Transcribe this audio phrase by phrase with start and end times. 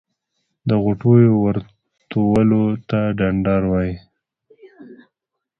[0.67, 3.93] د غوټیو ورتولو ته ډنډار وایی.